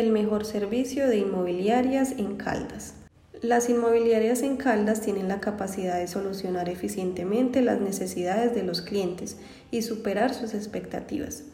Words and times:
El 0.00 0.12
mejor 0.12 0.46
servicio 0.46 1.08
de 1.08 1.18
inmobiliarias 1.18 2.12
en 2.12 2.36
Caldas. 2.36 2.94
Las 3.42 3.68
inmobiliarias 3.68 4.40
en 4.40 4.56
Caldas 4.56 5.02
tienen 5.02 5.28
la 5.28 5.40
capacidad 5.40 5.98
de 5.98 6.08
solucionar 6.08 6.70
eficientemente 6.70 7.60
las 7.60 7.82
necesidades 7.82 8.54
de 8.54 8.62
los 8.62 8.80
clientes 8.80 9.36
y 9.70 9.82
superar 9.82 10.32
sus 10.32 10.54
expectativas, 10.54 11.44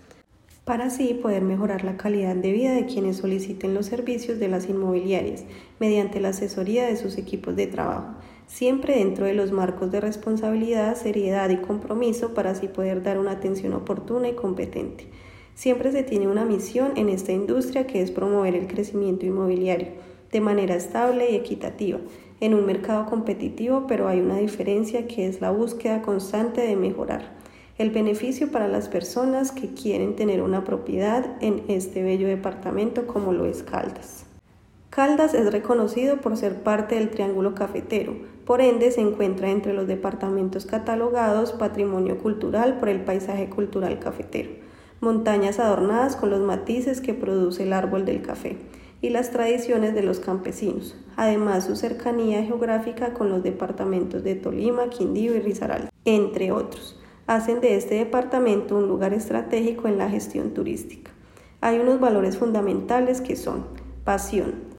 para 0.64 0.84
así 0.84 1.12
poder 1.14 1.42
mejorar 1.42 1.82
la 1.82 1.96
calidad 1.96 2.36
de 2.36 2.52
vida 2.52 2.72
de 2.72 2.86
quienes 2.86 3.16
soliciten 3.16 3.74
los 3.74 3.86
servicios 3.86 4.38
de 4.38 4.46
las 4.46 4.68
inmobiliarias 4.68 5.42
mediante 5.80 6.20
la 6.20 6.28
asesoría 6.28 6.86
de 6.86 6.96
sus 6.96 7.18
equipos 7.18 7.56
de 7.56 7.66
trabajo, 7.66 8.14
siempre 8.46 8.94
dentro 8.94 9.26
de 9.26 9.34
los 9.34 9.50
marcos 9.50 9.90
de 9.90 10.00
responsabilidad, 10.00 10.94
seriedad 10.94 11.50
y 11.50 11.56
compromiso 11.56 12.32
para 12.32 12.52
así 12.52 12.68
poder 12.68 13.02
dar 13.02 13.18
una 13.18 13.32
atención 13.32 13.72
oportuna 13.72 14.28
y 14.28 14.34
competente. 14.34 15.08
Siempre 15.56 15.90
se 15.90 16.02
tiene 16.02 16.28
una 16.28 16.44
misión 16.44 16.92
en 16.96 17.08
esta 17.08 17.32
industria 17.32 17.86
que 17.86 18.02
es 18.02 18.10
promover 18.10 18.54
el 18.54 18.66
crecimiento 18.66 19.24
inmobiliario 19.24 19.88
de 20.30 20.42
manera 20.42 20.74
estable 20.74 21.30
y 21.30 21.34
equitativa 21.34 21.98
en 22.40 22.52
un 22.52 22.66
mercado 22.66 23.06
competitivo, 23.06 23.86
pero 23.88 24.06
hay 24.06 24.20
una 24.20 24.36
diferencia 24.36 25.06
que 25.06 25.26
es 25.26 25.40
la 25.40 25.50
búsqueda 25.50 26.02
constante 26.02 26.60
de 26.60 26.76
mejorar. 26.76 27.32
El 27.78 27.90
beneficio 27.90 28.52
para 28.52 28.68
las 28.68 28.90
personas 28.90 29.50
que 29.50 29.72
quieren 29.72 30.14
tener 30.14 30.42
una 30.42 30.62
propiedad 30.62 31.24
en 31.40 31.62
este 31.68 32.02
bello 32.02 32.28
departamento 32.28 33.06
como 33.06 33.32
lo 33.32 33.46
es 33.46 33.62
Caldas. 33.62 34.26
Caldas 34.90 35.32
es 35.32 35.50
reconocido 35.50 36.18
por 36.18 36.36
ser 36.36 36.62
parte 36.62 36.96
del 36.96 37.08
Triángulo 37.08 37.54
Cafetero, 37.54 38.14
por 38.44 38.60
ende 38.60 38.90
se 38.90 39.00
encuentra 39.00 39.50
entre 39.50 39.72
los 39.72 39.86
departamentos 39.86 40.66
catalogados 40.66 41.52
Patrimonio 41.52 42.18
Cultural 42.18 42.78
por 42.78 42.90
el 42.90 43.00
Paisaje 43.00 43.48
Cultural 43.48 43.98
Cafetero 43.98 44.65
montañas 45.00 45.58
adornadas 45.58 46.16
con 46.16 46.30
los 46.30 46.40
matices 46.40 47.00
que 47.00 47.14
produce 47.14 47.64
el 47.64 47.72
árbol 47.72 48.04
del 48.04 48.22
café 48.22 48.56
y 49.00 49.10
las 49.10 49.30
tradiciones 49.30 49.94
de 49.94 50.02
los 50.02 50.20
campesinos, 50.20 50.96
además 51.16 51.64
su 51.64 51.76
cercanía 51.76 52.42
geográfica 52.42 53.12
con 53.12 53.28
los 53.28 53.42
departamentos 53.42 54.24
de 54.24 54.34
Tolima, 54.34 54.88
Quindío 54.88 55.34
y 55.34 55.40
Risaralda, 55.40 55.90
entre 56.04 56.52
otros, 56.52 56.98
hacen 57.26 57.60
de 57.60 57.76
este 57.76 57.96
departamento 57.96 58.76
un 58.76 58.88
lugar 58.88 59.12
estratégico 59.12 59.88
en 59.88 59.98
la 59.98 60.08
gestión 60.08 60.54
turística. 60.54 61.10
Hay 61.60 61.78
unos 61.78 62.00
valores 62.00 62.38
fundamentales 62.38 63.20
que 63.20 63.36
son 63.36 63.66
pasión, 64.04 64.76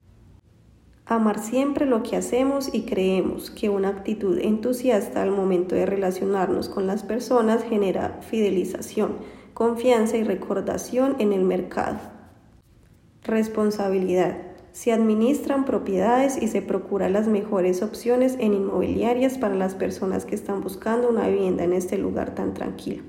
Amar 1.10 1.40
siempre 1.40 1.86
lo 1.86 2.04
que 2.04 2.18
hacemos 2.18 2.70
y 2.74 2.82
creemos 2.82 3.50
que 3.50 3.70
una 3.70 3.88
actitud 3.88 4.38
entusiasta 4.40 5.22
al 5.22 5.32
momento 5.32 5.74
de 5.74 5.86
relacionarnos 5.86 6.68
con 6.68 6.86
las 6.86 7.04
personas 7.04 7.64
genera 7.64 8.20
fidelización, 8.30 9.16
confianza 9.58 10.18
y 10.18 10.24
recordación 10.24 11.16
en 11.18 11.34
el 11.34 11.42
mercado. 11.44 11.98
Responsabilidad. 13.24 14.38
Se 14.72 14.94
administran 14.94 15.66
propiedades 15.66 16.40
y 16.40 16.48
se 16.48 16.62
procuran 16.62 17.14
las 17.14 17.28
mejores 17.28 17.82
opciones 17.82 18.36
en 18.40 18.54
inmobiliarias 18.54 19.40
para 19.40 19.56
las 19.56 19.74
personas 19.74 20.26
que 20.26 20.36
están 20.36 20.62
buscando 20.62 21.10
una 21.10 21.28
vivienda 21.28 21.64
en 21.64 21.74
este 21.74 21.98
lugar 21.98 22.36
tan 22.36 22.54
tranquilo. 22.54 23.02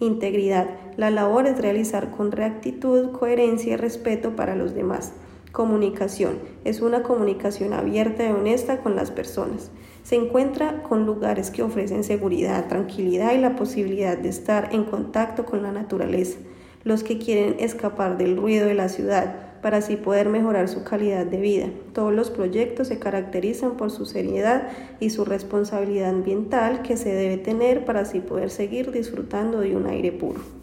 Integridad. 0.00 0.70
La 0.96 1.10
labor 1.10 1.46
es 1.46 1.56
realizar 1.62 2.10
con 2.10 2.32
reactitud, 2.32 3.12
coherencia 3.12 3.74
y 3.74 3.76
respeto 3.76 4.34
para 4.34 4.56
los 4.56 4.74
demás. 4.74 5.12
Comunicación. 5.52 6.38
Es 6.64 6.80
una 6.80 7.02
comunicación 7.02 7.74
abierta 7.74 8.24
y 8.24 8.32
honesta 8.32 8.78
con 8.78 8.96
las 8.96 9.10
personas. 9.10 9.70
Se 10.02 10.16
encuentra 10.16 10.82
con 10.82 11.04
lugares 11.04 11.50
que 11.50 11.62
ofrecen 11.62 12.04
seguridad, 12.04 12.68
tranquilidad 12.68 13.34
y 13.34 13.38
la 13.38 13.54
posibilidad 13.54 14.16
de 14.16 14.30
estar 14.30 14.70
en 14.72 14.84
contacto 14.84 15.44
con 15.44 15.62
la 15.62 15.70
naturaleza. 15.70 16.38
Los 16.84 17.04
que 17.04 17.18
quieren 17.18 17.56
escapar 17.58 18.16
del 18.16 18.38
ruido 18.38 18.66
de 18.66 18.72
la 18.72 18.88
ciudad 18.88 19.60
para 19.60 19.76
así 19.76 19.96
poder 19.96 20.30
mejorar 20.30 20.70
su 20.70 20.84
calidad 20.84 21.26
de 21.26 21.38
vida. 21.38 21.66
Todos 21.92 22.14
los 22.14 22.30
proyectos 22.30 22.88
se 22.88 22.98
caracterizan 22.98 23.76
por 23.76 23.90
su 23.90 24.06
seriedad 24.06 24.68
y 25.00 25.10
su 25.10 25.26
responsabilidad 25.26 26.08
ambiental 26.08 26.80
que 26.80 26.96
se 26.96 27.12
debe 27.12 27.36
tener 27.36 27.84
para 27.84 28.00
así 28.00 28.20
poder 28.20 28.48
seguir 28.48 28.90
disfrutando 28.90 29.60
de 29.60 29.76
un 29.76 29.86
aire 29.86 30.12
puro. 30.12 30.61